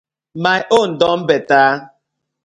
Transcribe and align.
My 0.33 0.65
own 0.71 0.97
don 0.97 1.27
better. 1.27 1.91